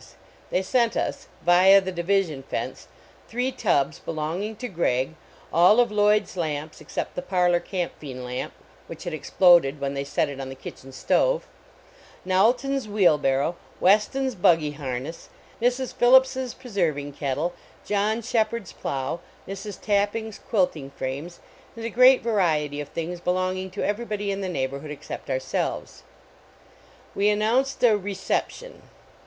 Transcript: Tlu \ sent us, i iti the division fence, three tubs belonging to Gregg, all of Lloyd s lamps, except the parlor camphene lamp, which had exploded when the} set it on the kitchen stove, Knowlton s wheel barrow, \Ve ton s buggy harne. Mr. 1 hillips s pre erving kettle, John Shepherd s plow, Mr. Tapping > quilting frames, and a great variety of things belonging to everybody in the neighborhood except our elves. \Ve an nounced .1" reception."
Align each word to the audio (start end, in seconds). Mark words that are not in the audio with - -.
Tlu 0.51 0.63
\ 0.63 0.63
sent 0.65 0.97
us, 0.97 1.27
i 1.45 1.67
iti 1.67 1.79
the 1.85 1.91
division 1.91 2.41
fence, 2.41 2.87
three 3.27 3.51
tubs 3.51 3.99
belonging 3.99 4.55
to 4.55 4.67
Gregg, 4.67 5.13
all 5.53 5.79
of 5.79 5.91
Lloyd 5.91 6.23
s 6.23 6.35
lamps, 6.35 6.81
except 6.81 7.13
the 7.13 7.21
parlor 7.21 7.59
camphene 7.59 8.23
lamp, 8.25 8.51
which 8.87 9.03
had 9.03 9.13
exploded 9.13 9.79
when 9.79 9.93
the} 9.93 10.03
set 10.03 10.27
it 10.27 10.39
on 10.39 10.49
the 10.49 10.55
kitchen 10.55 10.91
stove, 10.91 11.47
Knowlton 12.25 12.75
s 12.77 12.87
wheel 12.87 13.19
barrow, 13.19 13.57
\Ve 13.79 13.99
ton 14.11 14.25
s 14.25 14.33
buggy 14.33 14.71
harne. 14.71 15.05
Mr. 15.05 15.29
1 15.61 15.61
hillips 15.99 16.35
s 16.35 16.55
pre 16.55 16.71
erving 16.71 17.13
kettle, 17.15 17.53
John 17.85 18.23
Shepherd 18.23 18.63
s 18.63 18.71
plow, 18.71 19.19
Mr. 19.47 19.79
Tapping 19.79 20.33
> 20.41 20.49
quilting 20.49 20.89
frames, 20.89 21.39
and 21.75 21.85
a 21.85 21.91
great 21.91 22.23
variety 22.23 22.81
of 22.81 22.89
things 22.89 23.19
belonging 23.19 23.69
to 23.69 23.83
everybody 23.85 24.31
in 24.31 24.41
the 24.41 24.49
neighborhood 24.49 24.89
except 24.89 25.29
our 25.29 25.37
elves. 25.53 26.01
\Ve 27.15 27.29
an 27.29 27.39
nounced 27.41 27.77
.1" 27.87 28.03
reception." 28.03 28.81